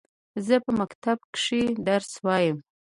زه 0.45 0.55
په 0.65 0.71
مکتب 0.81 1.17
کښي 1.33 1.61
درس 1.87 2.11
وايم. 2.25 2.57